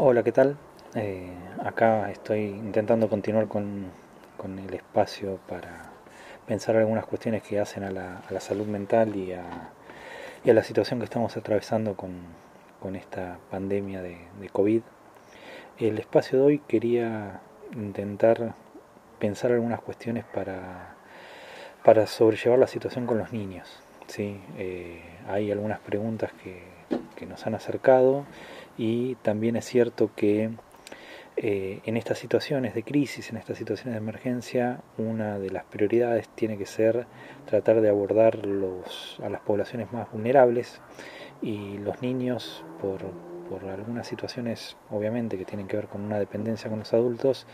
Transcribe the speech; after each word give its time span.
Hola, 0.00 0.22
¿qué 0.22 0.30
tal? 0.30 0.56
Eh, 0.94 1.32
acá 1.64 2.08
estoy 2.12 2.44
intentando 2.44 3.08
continuar 3.08 3.48
con, 3.48 3.86
con, 4.36 4.56
el 4.60 4.72
espacio 4.72 5.40
para 5.48 5.90
pensar 6.46 6.76
algunas 6.76 7.04
cuestiones 7.04 7.42
que 7.42 7.58
hacen 7.58 7.82
a 7.82 7.90
la, 7.90 8.18
a 8.18 8.32
la 8.32 8.38
salud 8.38 8.68
mental 8.68 9.16
y 9.16 9.32
a, 9.32 9.42
a, 9.42 10.52
la 10.52 10.62
situación 10.62 11.00
que 11.00 11.04
estamos 11.04 11.36
atravesando 11.36 11.96
con, 11.96 12.12
con 12.78 12.94
esta 12.94 13.38
pandemia 13.50 14.00
de, 14.00 14.18
de, 14.40 14.48
COVID. 14.50 14.82
El 15.78 15.98
espacio 15.98 16.38
de 16.38 16.44
hoy 16.44 16.58
quería 16.60 17.40
intentar 17.74 18.54
pensar 19.18 19.50
algunas 19.50 19.80
cuestiones 19.80 20.24
para, 20.32 20.94
para 21.82 22.06
sobrellevar 22.06 22.60
la 22.60 22.68
situación 22.68 23.04
con 23.04 23.18
los 23.18 23.32
niños. 23.32 23.82
¿sí? 24.06 24.40
Eh, 24.58 25.02
hay 25.28 25.50
algunas 25.50 25.80
preguntas 25.80 26.30
que, 26.44 26.62
que 27.16 27.26
nos 27.26 27.44
han 27.48 27.56
acercado 27.56 28.26
y 28.78 29.16
también 29.16 29.56
es 29.56 29.64
cierto 29.66 30.10
que 30.14 30.50
eh, 31.36 31.80
en 31.84 31.96
estas 31.96 32.18
situaciones 32.18 32.74
de 32.74 32.82
crisis, 32.82 33.30
en 33.30 33.36
estas 33.36 33.58
situaciones 33.58 33.94
de 33.94 33.98
emergencia, 33.98 34.80
una 34.96 35.38
de 35.38 35.50
las 35.50 35.64
prioridades 35.64 36.28
tiene 36.30 36.56
que 36.56 36.66
ser 36.66 37.06
tratar 37.46 37.80
de 37.80 37.88
abordar 37.88 38.40
a 39.22 39.28
las 39.28 39.40
poblaciones 39.42 39.92
más 39.92 40.10
vulnerables 40.10 40.80
y 41.42 41.78
los 41.78 42.02
niños 42.02 42.64
por, 42.80 43.12
por 43.48 43.68
algunas 43.68 44.06
situaciones 44.06 44.76
obviamente 44.90 45.38
que 45.38 45.44
tienen 45.44 45.68
que 45.68 45.76
ver 45.76 45.86
con 45.86 46.02
una 46.02 46.18
dependencia 46.18 46.70
con 46.70 46.80
los 46.80 46.92
adultos 46.92 47.46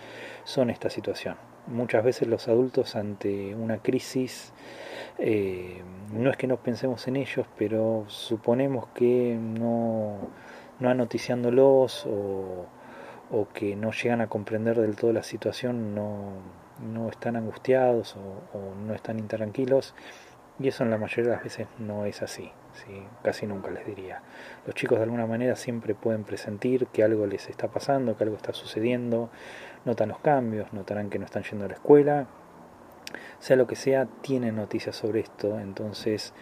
son 0.44 0.70
esta 0.70 0.88
situación. 0.88 1.36
Muchas 1.66 2.04
veces 2.04 2.28
los 2.28 2.48
adultos 2.48 2.96
ante 2.96 3.54
una 3.54 3.78
crisis 3.78 4.52
eh, 5.18 5.82
no 6.12 6.30
es 6.30 6.36
que 6.36 6.46
no 6.46 6.56
pensemos 6.56 7.06
en 7.08 7.16
ellos, 7.16 7.46
pero 7.56 8.04
suponemos 8.08 8.88
que 8.88 9.38
no 9.38 10.30
no 10.84 10.90
anoticiándolos 10.90 12.06
o, 12.06 12.66
o, 13.30 13.48
que 13.52 13.74
no 13.74 13.90
llegan 13.90 14.20
a 14.20 14.28
comprender 14.28 14.78
del 14.78 14.96
todo 14.96 15.12
la 15.12 15.22
situación, 15.22 15.94
no, 15.94 16.34
no 16.92 17.08
están 17.08 17.36
angustiados 17.36 18.16
o, 18.16 18.74
no 18.86 18.94
están 18.94 19.18
intranquilos. 19.18 19.94
Y 20.60 20.68
eso 20.68 20.84
en 20.84 20.90
la 20.90 20.98
mayoría 20.98 21.30
de 21.30 21.36
las 21.36 21.42
veces 21.42 21.66
no 21.80 22.04
es 22.04 22.22
así, 22.22 22.52
¿sí? 22.74 23.02
casi 23.24 23.44
nunca 23.44 23.70
les 23.70 23.84
diría. 23.84 24.22
Los 24.64 24.76
chicos 24.76 24.98
de 24.98 25.04
alguna 25.04 25.26
manera 25.26 25.56
siempre 25.56 25.96
pueden 25.96 26.22
presentir 26.22 26.86
que 26.86 27.02
algo 27.02 27.26
les 27.26 27.48
está 27.48 27.66
pasando, 27.66 28.16
que 28.16 28.22
algo 28.22 28.36
está 28.36 28.52
sucediendo, 28.52 29.30
notan 29.84 30.10
los 30.10 30.20
cambios, 30.20 30.72
notarán 30.72 31.10
que 31.10 31.18
no 31.18 31.24
están 31.24 31.42
yendo 31.42 31.64
a 31.64 31.68
la 31.68 31.74
escuela, 31.74 32.28
sea 33.40 33.56
lo 33.56 33.66
que 33.66 33.74
sea, 33.74 34.06
tienen 34.20 34.54
noticias 34.54 34.94
sobre 34.94 35.20
esto, 35.20 35.58
entonces 35.58 36.32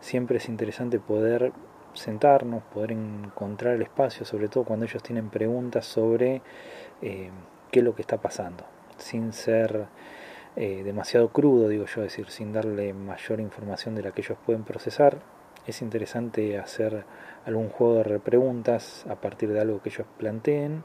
siempre 0.00 0.38
es 0.38 0.48
interesante 0.48 0.98
poder 0.98 1.52
sentarnos, 1.94 2.62
poder 2.64 2.92
encontrar 2.92 3.74
el 3.74 3.82
espacio, 3.82 4.24
sobre 4.24 4.48
todo 4.48 4.64
cuando 4.64 4.86
ellos 4.86 5.02
tienen 5.02 5.30
preguntas 5.30 5.86
sobre 5.86 6.42
eh, 7.00 7.30
qué 7.70 7.80
es 7.80 7.84
lo 7.84 7.94
que 7.94 8.02
está 8.02 8.18
pasando, 8.18 8.64
sin 8.96 9.32
ser 9.32 9.86
eh, 10.56 10.82
demasiado 10.84 11.28
crudo, 11.28 11.68
digo 11.68 11.86
yo, 11.86 12.02
decir, 12.02 12.28
sin 12.28 12.52
darle 12.52 12.92
mayor 12.92 13.40
información 13.40 13.94
de 13.94 14.02
la 14.02 14.12
que 14.12 14.22
ellos 14.22 14.38
pueden 14.44 14.64
procesar. 14.64 15.18
Es 15.66 15.80
interesante 15.80 16.58
hacer 16.58 17.04
algún 17.46 17.68
juego 17.68 17.96
de 17.96 18.04
repreguntas 18.04 19.06
a 19.08 19.16
partir 19.16 19.52
de 19.52 19.60
algo 19.60 19.80
que 19.80 19.90
ellos 19.90 20.06
planteen, 20.18 20.82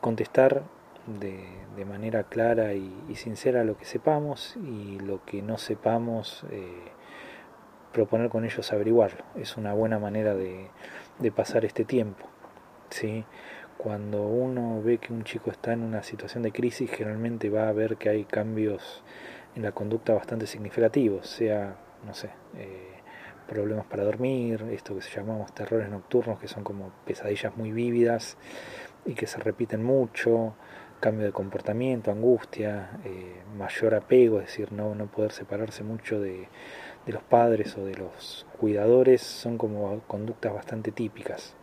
contestar 0.00 0.62
de, 1.06 1.84
manera 1.84 2.24
clara 2.24 2.72
y, 2.74 2.92
y, 3.10 3.16
sincera 3.16 3.62
lo 3.62 3.76
que 3.76 3.84
sepamos 3.84 4.56
y 4.56 4.98
lo 5.00 5.22
que 5.24 5.42
no 5.42 5.58
sepamos. 5.58 6.44
Eh, 6.50 6.93
proponer 7.94 8.28
con 8.28 8.44
ellos 8.44 8.70
averiguarlo. 8.72 9.24
Es 9.36 9.56
una 9.56 9.72
buena 9.72 9.98
manera 9.98 10.34
de, 10.34 10.68
pasar 11.34 11.64
este 11.64 11.84
tiempo. 11.84 12.26
¿sí? 12.90 13.24
Cuando 13.78 14.26
uno 14.26 14.82
ve 14.82 14.98
que 14.98 15.12
un 15.12 15.24
chico 15.24 15.50
está 15.50 15.72
en 15.72 15.82
una 15.82 16.02
situación 16.02 16.42
de 16.42 16.52
crisis, 16.52 16.90
generalmente 16.90 17.48
va 17.48 17.68
a 17.68 17.72
ver 17.72 17.96
que 17.96 18.10
hay 18.10 18.24
cambios 18.24 19.02
en 19.54 19.62
la 19.62 19.72
conducta 19.72 20.12
bastante 20.12 20.46
significativos, 20.46 21.28
sea, 21.28 21.76
no 22.04 22.12
sé, 22.12 22.30
eh, 22.56 22.94
problemas 23.48 23.86
para 23.86 24.02
dormir, 24.02 24.64
esto 24.72 24.96
que 24.96 25.02
se 25.02 25.14
llamamos 25.14 25.54
terrores 25.54 25.88
nocturnos, 25.88 26.40
que 26.40 26.48
son 26.48 26.64
como 26.64 26.90
pesadillas 27.06 27.56
muy 27.56 27.70
vívidas 27.70 28.36
y 29.06 29.14
que 29.14 29.28
se 29.28 29.38
repiten 29.38 29.84
mucho, 29.84 30.54
cambio 30.98 31.26
de 31.26 31.32
comportamiento, 31.32 32.10
angustia, 32.10 32.98
eh, 33.04 33.42
mayor 33.56 33.94
apego, 33.94 34.40
es 34.40 34.46
decir, 34.46 34.72
no, 34.72 34.94
no 34.96 35.06
poder 35.06 35.30
separarse 35.30 35.84
mucho 35.84 36.20
de, 36.20 36.48
de 37.06 37.12
los 37.12 37.22
padres 37.22 37.76
o 37.76 37.84
de 37.84 37.94
los 37.94 38.46
cuidadores 38.58 39.22
son 39.22 39.58
como 39.58 40.00
conductas 40.06 40.52
bastante 40.52 40.90
típicas. 40.90 41.54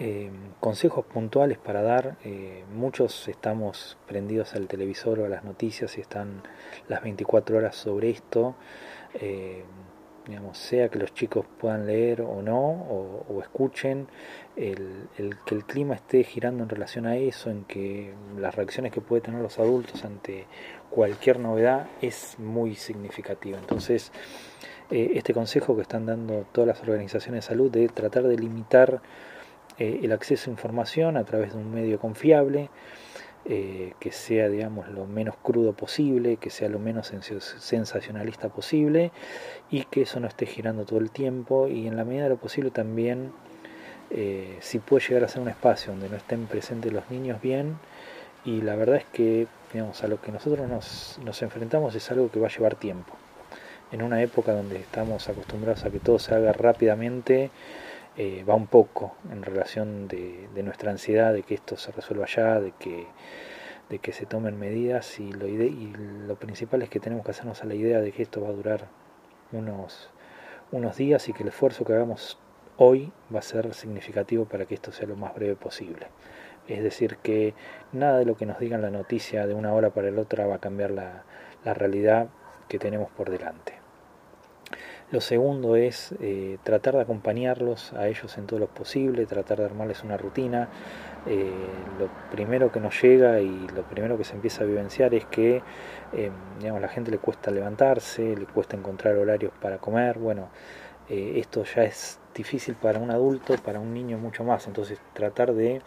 Eh, 0.00 0.30
consejos 0.58 1.04
puntuales 1.04 1.56
para 1.58 1.80
dar, 1.82 2.16
eh, 2.24 2.64
muchos 2.74 3.28
estamos 3.28 3.96
prendidos 4.08 4.54
al 4.54 4.66
televisor 4.66 5.20
o 5.20 5.26
a 5.26 5.28
las 5.28 5.44
noticias 5.44 5.96
y 5.98 6.00
están 6.00 6.42
las 6.88 7.02
24 7.02 7.58
horas 7.58 7.76
sobre 7.76 8.10
esto. 8.10 8.56
Eh, 9.14 9.62
digamos, 10.26 10.56
sea 10.56 10.88
que 10.88 10.98
los 10.98 11.12
chicos 11.12 11.44
puedan 11.58 11.86
leer 11.86 12.22
o 12.22 12.40
no, 12.40 12.58
o, 12.58 13.40
escuchen, 13.42 14.08
el, 14.56 15.08
que 15.44 15.54
el 15.54 15.64
clima 15.64 15.94
esté 15.94 16.24
girando 16.24 16.62
en 16.62 16.68
relación 16.68 17.06
a 17.06 17.16
eso, 17.16 17.50
en 17.50 17.64
que 17.64 18.14
las 18.38 18.54
reacciones 18.54 18.92
que 18.92 19.00
pueden 19.00 19.24
tener 19.24 19.40
los 19.40 19.58
adultos 19.58 20.04
ante 20.04 20.46
cualquier 20.90 21.40
novedad 21.40 21.88
es 22.00 22.38
muy 22.38 22.74
significativo. 22.74 23.58
Entonces, 23.58 24.12
eh, 24.90 25.12
este 25.14 25.34
consejo 25.34 25.76
que 25.76 25.82
están 25.82 26.06
dando 26.06 26.46
todas 26.52 26.68
las 26.68 26.80
organizaciones 26.82 27.44
de 27.44 27.48
salud 27.48 27.70
de 27.70 27.88
tratar 27.88 28.24
de 28.24 28.36
limitar 28.36 29.02
eh, 29.78 30.00
el 30.02 30.12
acceso 30.12 30.50
a 30.50 30.52
información 30.52 31.16
a 31.16 31.24
través 31.24 31.52
de 31.52 31.58
un 31.58 31.72
medio 31.72 31.98
confiable, 31.98 32.70
eh, 33.46 33.92
que 34.00 34.10
sea, 34.10 34.48
digamos, 34.48 34.88
lo 34.88 35.04
menos 35.04 35.36
crudo 35.42 35.74
posible, 35.74 36.38
que 36.38 36.48
sea 36.48 36.70
lo 36.70 36.78
menos 36.78 37.12
sensacionalista 37.58 38.48
posible 38.48 39.12
y 39.70 39.84
que 39.84 40.02
eso 40.02 40.18
no 40.18 40.28
esté 40.28 40.46
girando 40.46 40.86
todo 40.86 40.98
el 40.98 41.10
tiempo 41.10 41.68
y 41.68 41.86
en 41.86 41.96
la 41.96 42.04
medida 42.04 42.24
de 42.24 42.30
lo 42.30 42.36
posible 42.36 42.70
también, 42.70 43.32
eh, 44.10 44.56
si 44.60 44.78
puede 44.78 45.06
llegar 45.06 45.24
a 45.24 45.28
ser 45.28 45.42
un 45.42 45.48
espacio 45.50 45.92
donde 45.92 46.08
no 46.08 46.16
estén 46.16 46.46
presentes 46.46 46.90
los 46.90 47.10
niños 47.10 47.42
bien 47.42 47.76
y 48.46 48.62
la 48.62 48.76
verdad 48.76 48.96
es 48.96 49.04
que, 49.12 49.46
digamos, 49.74 50.02
a 50.02 50.08
lo 50.08 50.22
que 50.22 50.32
nosotros 50.32 50.66
nos, 50.66 51.18
nos 51.22 51.42
enfrentamos 51.42 51.94
es 51.94 52.10
algo 52.10 52.30
que 52.30 52.40
va 52.40 52.46
a 52.46 52.50
llevar 52.50 52.76
tiempo. 52.76 53.14
En 53.92 54.02
una 54.02 54.22
época 54.22 54.52
donde 54.52 54.76
estamos 54.76 55.28
acostumbrados 55.28 55.84
a 55.84 55.90
que 55.90 56.00
todo 56.00 56.18
se 56.18 56.34
haga 56.34 56.54
rápidamente, 56.54 57.50
eh, 58.16 58.44
va 58.48 58.54
un 58.54 58.66
poco 58.66 59.14
en 59.30 59.42
relación 59.42 60.06
de, 60.08 60.48
nuestra 60.62 60.90
ansiedad 60.90 61.32
de 61.32 61.42
que 61.42 61.54
esto 61.54 61.76
se 61.76 61.92
resuelva 61.92 62.26
ya, 62.26 62.60
de 62.60 62.72
que, 62.72 63.06
de 63.90 63.98
que 63.98 64.12
se 64.12 64.26
tomen 64.26 64.58
medidas 64.58 65.18
y 65.18 65.32
lo, 65.32 65.48
y 65.48 65.92
lo 66.26 66.36
principal 66.36 66.82
es 66.82 66.90
que 66.90 67.00
tenemos 67.00 67.24
que 67.24 67.32
hacernos 67.32 67.62
a 67.62 67.66
la 67.66 67.74
idea 67.74 68.00
de 68.00 68.12
que 68.12 68.22
esto 68.22 68.40
va 68.40 68.48
a 68.48 68.52
durar 68.52 68.88
unos, 69.52 70.10
unos 70.72 70.96
días 70.96 71.28
y 71.28 71.32
que 71.32 71.42
el 71.42 71.48
esfuerzo 71.48 71.84
que 71.84 71.92
hagamos 71.92 72.38
hoy 72.76 73.12
va 73.34 73.40
a 73.40 73.42
ser 73.42 73.74
significativo 73.74 74.44
para 74.44 74.66
que 74.66 74.74
esto 74.74 74.92
sea 74.92 75.06
lo 75.06 75.16
más 75.16 75.34
breve 75.34 75.56
posible. 75.56 76.06
Es 76.66 76.82
decir, 76.82 77.18
que 77.18 77.54
nada 77.92 78.18
de 78.18 78.24
lo 78.24 78.36
que 78.36 78.46
nos 78.46 78.58
digan 78.58 78.80
la 78.82 78.90
noticia 78.90 79.46
de 79.46 79.54
una 79.54 79.74
hora 79.74 79.90
para 79.90 80.10
la 80.10 80.20
otra 80.20 80.46
va 80.46 80.56
a 80.56 80.60
cambiar 80.60 80.90
la, 80.90 81.24
la 81.64 81.74
realidad 81.74 82.28
que 82.68 82.78
tenemos 82.78 83.10
por 83.10 83.30
delante. 83.30 83.73
Lo 85.14 85.20
segundo 85.20 85.76
es 85.76 86.12
eh, 86.20 86.58
tratar 86.64 86.96
de 86.96 87.02
acompañarlos 87.02 87.92
a 87.92 88.08
ellos 88.08 88.36
en 88.36 88.48
todo 88.48 88.58
lo 88.58 88.66
posible, 88.66 89.26
tratar 89.26 89.58
de 89.58 89.64
armarles 89.64 90.02
una 90.02 90.16
rutina. 90.16 90.68
Eh, 91.24 91.52
lo 92.00 92.08
primero 92.32 92.72
que 92.72 92.80
nos 92.80 93.00
llega 93.00 93.40
y 93.40 93.68
lo 93.76 93.84
primero 93.84 94.18
que 94.18 94.24
se 94.24 94.34
empieza 94.34 94.64
a 94.64 94.66
vivenciar 94.66 95.14
es 95.14 95.24
que 95.26 95.62
eh, 96.14 96.32
digamos, 96.58 96.82
la 96.82 96.88
gente 96.88 97.12
le 97.12 97.18
cuesta 97.18 97.52
levantarse, 97.52 98.34
le 98.34 98.46
cuesta 98.46 98.76
encontrar 98.76 99.14
horarios 99.14 99.52
para 99.62 99.78
comer. 99.78 100.18
Bueno, 100.18 100.48
eh, 101.08 101.34
esto 101.36 101.62
ya 101.62 101.84
es 101.84 102.18
difícil 102.34 102.74
para 102.74 102.98
un 102.98 103.12
adulto, 103.12 103.54
para 103.58 103.78
un 103.78 103.94
niño 103.94 104.18
mucho 104.18 104.42
más. 104.42 104.66
Entonces 104.66 104.98
tratar 105.12 105.54
de, 105.54 105.80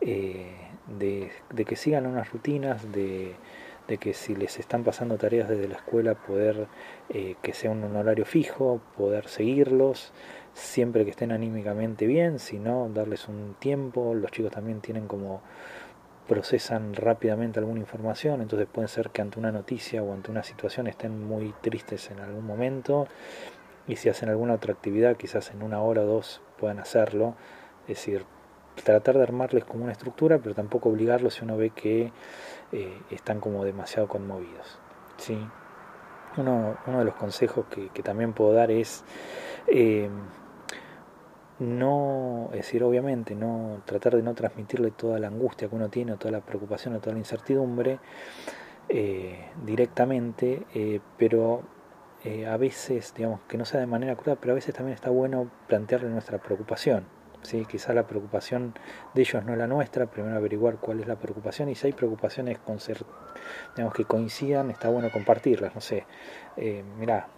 de, 0.00 1.30
de 1.54 1.64
que 1.64 1.76
sigan 1.76 2.06
unas 2.06 2.32
rutinas, 2.32 2.90
de 2.90 3.36
de 3.88 3.98
que 3.98 4.14
si 4.14 4.34
les 4.34 4.58
están 4.58 4.84
pasando 4.84 5.16
tareas 5.16 5.48
desde 5.48 5.68
la 5.68 5.76
escuela, 5.76 6.14
poder 6.14 6.68
eh, 7.08 7.36
que 7.42 7.52
sea 7.52 7.70
un 7.70 7.96
horario 7.96 8.24
fijo, 8.24 8.80
poder 8.96 9.28
seguirlos, 9.28 10.12
siempre 10.54 11.04
que 11.04 11.10
estén 11.10 11.32
anímicamente 11.32 12.06
bien, 12.06 12.38
si 12.38 12.58
no, 12.58 12.88
darles 12.88 13.28
un 13.28 13.54
tiempo, 13.58 14.14
los 14.14 14.30
chicos 14.30 14.52
también 14.52 14.80
tienen 14.80 15.06
como 15.08 15.42
procesan 16.28 16.94
rápidamente 16.94 17.58
alguna 17.58 17.80
información, 17.80 18.40
entonces 18.40 18.68
puede 18.70 18.88
ser 18.88 19.10
que 19.10 19.22
ante 19.22 19.38
una 19.38 19.50
noticia 19.50 20.02
o 20.02 20.12
ante 20.12 20.30
una 20.30 20.42
situación 20.42 20.86
estén 20.86 21.26
muy 21.26 21.52
tristes 21.60 22.10
en 22.10 22.20
algún 22.20 22.46
momento 22.46 23.08
y 23.88 23.96
si 23.96 24.08
hacen 24.08 24.28
alguna 24.28 24.54
otra 24.54 24.72
actividad, 24.72 25.16
quizás 25.16 25.50
en 25.50 25.62
una 25.62 25.82
hora 25.82 26.02
o 26.02 26.06
dos 26.06 26.40
puedan 26.58 26.78
hacerlo, 26.78 27.34
es 27.82 27.96
decir, 27.96 28.24
tratar 28.74 29.16
de 29.16 29.22
armarles 29.22 29.64
como 29.64 29.84
una 29.84 29.92
estructura, 29.92 30.38
pero 30.38 30.54
tampoco 30.54 30.88
obligarlos 30.88 31.34
si 31.34 31.44
uno 31.44 31.56
ve 31.56 31.70
que 31.70 32.12
eh, 32.72 32.98
están 33.10 33.40
como 33.40 33.64
demasiado 33.64 34.08
conmovidos. 34.08 34.78
¿sí? 35.16 35.38
Uno, 36.36 36.76
de 36.86 37.04
los 37.04 37.14
consejos 37.14 37.66
que, 37.66 38.02
también 38.02 38.32
puedo 38.32 38.52
dar 38.52 38.70
es 38.70 39.04
eh, 39.66 40.08
no, 41.58 42.48
es 42.52 42.58
decir, 42.58 42.82
obviamente, 42.82 43.34
no 43.34 43.82
tratar 43.84 44.16
de 44.16 44.22
no 44.22 44.34
transmitirle 44.34 44.90
toda 44.90 45.18
la 45.20 45.28
angustia 45.28 45.68
que 45.68 45.76
uno 45.76 45.90
tiene, 45.90 46.12
o 46.12 46.16
toda 46.16 46.32
la 46.32 46.40
preocupación, 46.40 46.96
o 46.96 47.00
toda 47.00 47.12
la 47.12 47.20
incertidumbre 47.20 48.00
eh, 48.88 49.50
directamente, 49.64 50.66
pero 51.18 51.62
a 52.48 52.56
veces, 52.56 53.14
digamos, 53.14 53.40
que 53.48 53.58
no 53.58 53.64
sea 53.64 53.80
de 53.80 53.86
manera 53.86 54.16
cruda, 54.16 54.36
pero 54.40 54.52
a 54.52 54.54
veces 54.54 54.74
también 54.74 54.94
está 54.94 55.10
bueno 55.10 55.50
plantearle 55.68 56.08
nuestra 56.08 56.38
preocupación. 56.38 57.04
¿Sí? 57.42 57.64
Quizá 57.66 57.92
la 57.92 58.06
preocupación 58.06 58.74
de 59.14 59.22
ellos 59.22 59.44
no 59.44 59.52
es 59.52 59.58
la 59.58 59.66
nuestra, 59.66 60.06
primero 60.06 60.36
averiguar 60.36 60.76
cuál 60.76 61.00
es 61.00 61.06
la 61.06 61.16
preocupación 61.16 61.68
y 61.68 61.74
si 61.74 61.88
hay 61.88 61.92
preocupaciones 61.92 62.58
digamos, 63.76 63.94
que 63.94 64.04
coincidan, 64.04 64.70
está 64.70 64.88
bueno 64.88 65.10
compartirlas. 65.10 65.74
No 65.74 65.80
sé, 65.80 66.06
eh, 66.56 66.82
mirá, 66.98 67.28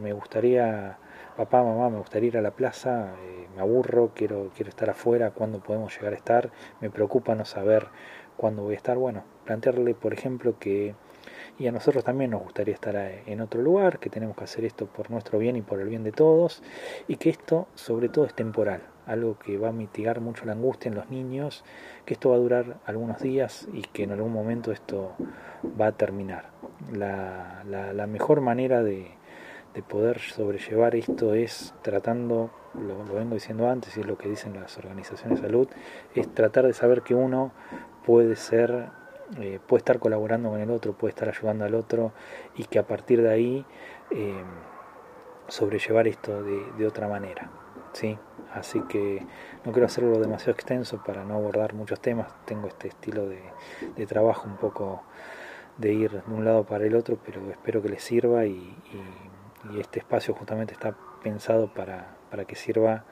me 0.00 0.12
gustaría 0.12 0.98
papá, 1.36 1.62
mamá, 1.62 1.90
me 1.90 1.98
gustaría 1.98 2.28
ir 2.28 2.38
a 2.38 2.42
la 2.42 2.52
plaza, 2.52 3.14
eh, 3.22 3.48
me 3.54 3.60
aburro, 3.60 4.12
quiero, 4.14 4.50
quiero 4.54 4.68
estar 4.68 4.90
afuera, 4.90 5.32
cuándo 5.32 5.60
podemos 5.60 5.94
llegar 5.96 6.12
a 6.12 6.16
estar, 6.16 6.50
me 6.80 6.90
preocupa 6.90 7.34
no 7.34 7.44
saber 7.44 7.88
cuándo 8.36 8.62
voy 8.62 8.74
a 8.74 8.76
estar. 8.76 8.96
Bueno, 8.96 9.24
plantearle, 9.44 9.94
por 9.94 10.12
ejemplo, 10.12 10.58
que 10.58 10.94
y 11.58 11.66
a 11.66 11.72
nosotros 11.72 12.04
también 12.04 12.30
nos 12.30 12.42
gustaría 12.42 12.74
estar 12.74 12.94
eh, 12.96 13.22
en 13.26 13.40
otro 13.40 13.62
lugar, 13.62 13.98
que 13.98 14.10
tenemos 14.10 14.36
que 14.36 14.44
hacer 14.44 14.64
esto 14.64 14.86
por 14.86 15.10
nuestro 15.10 15.38
bien 15.38 15.56
y 15.56 15.62
por 15.62 15.80
el 15.80 15.88
bien 15.88 16.04
de 16.04 16.12
todos, 16.12 16.62
y 17.08 17.16
que 17.16 17.30
esto 17.30 17.68
sobre 17.74 18.08
todo 18.08 18.24
es 18.26 18.34
temporal, 18.34 18.82
algo 19.06 19.38
que 19.38 19.58
va 19.58 19.68
a 19.68 19.72
mitigar 19.72 20.20
mucho 20.20 20.44
la 20.44 20.52
angustia 20.52 20.88
en 20.88 20.94
los 20.94 21.10
niños, 21.10 21.64
que 22.04 22.14
esto 22.14 22.30
va 22.30 22.36
a 22.36 22.38
durar 22.38 22.76
algunos 22.86 23.20
días 23.20 23.68
y 23.72 23.82
que 23.82 24.04
en 24.04 24.12
algún 24.12 24.32
momento 24.32 24.72
esto 24.72 25.12
va 25.80 25.88
a 25.88 25.92
terminar. 25.92 26.50
La, 26.92 28.06
mejor 28.06 28.40
manera 28.40 28.82
de, 28.82 29.10
de 29.74 29.82
poder 29.82 30.20
sobrellevar 30.20 30.94
esto 30.94 31.34
es 31.34 31.74
tratando, 31.82 32.50
lo, 32.74 33.14
vengo 33.14 33.34
diciendo 33.34 33.68
antes 33.68 33.96
y 33.96 34.00
es 34.00 34.06
lo 34.06 34.16
que 34.16 34.28
dicen 34.28 34.54
las 34.54 34.78
organizaciones 34.78 35.40
de 35.40 35.48
salud, 35.48 35.68
es 36.14 36.32
tratar 36.32 36.66
de 36.66 36.72
saber 36.72 37.02
que 37.02 37.14
uno 37.14 37.52
puede 38.06 38.36
ser, 38.36 38.88
eh, 39.40 39.58
puede 39.66 39.78
estar 39.78 39.98
colaborando 39.98 40.50
con 40.50 40.60
el 40.60 40.70
otro, 40.70 40.92
puede 40.92 41.10
estar 41.10 41.28
ayudando 41.28 41.64
al 41.64 41.74
otro 41.74 42.12
y 42.56 42.64
que 42.64 42.78
a 42.78 42.86
partir 42.86 43.20
de 43.20 43.30
ahí 43.30 43.66
eh, 44.10 44.42
sobrellevar 45.48 46.06
esto 46.06 46.42
de, 46.42 46.86
otra 46.86 47.08
manera. 47.08 47.50
¿sí? 47.92 48.16
Así 48.54 48.80
que 48.82 49.26
no 49.64 49.72
quiero 49.72 49.86
hacerlo 49.86 50.18
demasiado 50.18 50.52
extenso 50.52 51.02
para 51.04 51.24
no 51.24 51.34
abordar 51.34 51.74
muchos 51.74 52.00
temas, 52.00 52.32
tengo 52.44 52.68
este 52.68 52.88
estilo 52.88 53.26
de, 53.28 54.06
trabajo 54.06 54.46
un 54.48 54.56
poco 54.56 55.02
de 55.76 55.92
ir 55.92 56.10
de 56.10 56.32
un 56.32 56.44
lado 56.44 56.64
para 56.64 56.86
el 56.86 56.94
otro, 56.94 57.18
pero 57.24 57.50
espero 57.50 57.82
que 57.82 57.88
les 57.88 58.02
sirva 58.02 58.46
y 58.46 58.76
y 59.72 59.80
este 59.80 60.00
espacio 60.00 60.34
justamente 60.34 60.72
está 60.72 60.94
pensado 61.22 61.72
para, 61.72 62.16
para 62.30 62.44
que 62.44 62.56
sirva 62.56 63.04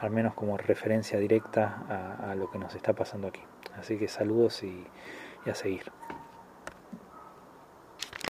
al 0.00 0.10
menos 0.10 0.34
como 0.34 0.56
referencia 0.56 1.18
directa 1.18 2.18
a, 2.28 2.34
lo 2.34 2.50
que 2.50 2.58
nos 2.58 2.74
está 2.74 2.92
pasando 2.92 3.28
aquí. 3.28 3.40
Así 3.78 3.96
que 3.96 4.08
saludos 4.08 4.62
y, 4.62 4.86
y 5.46 5.50
a 5.50 5.54
seguir. 5.54 5.90